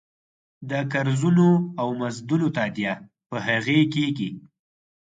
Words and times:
د 0.69 0.71
قرضونو 0.91 1.49
او 1.81 1.87
مزدونو 2.01 2.47
تادیه 2.57 2.93
په 3.29 3.37
هغې 3.47 3.79
کېږي. 3.93 4.29